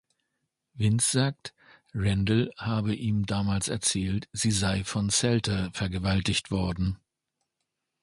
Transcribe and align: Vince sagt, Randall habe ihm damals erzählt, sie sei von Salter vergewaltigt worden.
Vince 0.73 1.11
sagt, 1.11 1.53
Randall 1.93 2.51
habe 2.57 2.95
ihm 2.95 3.27
damals 3.27 3.67
erzählt, 3.67 4.27
sie 4.33 4.49
sei 4.49 4.83
von 4.83 5.11
Salter 5.11 5.69
vergewaltigt 5.73 6.49
worden. 6.49 6.97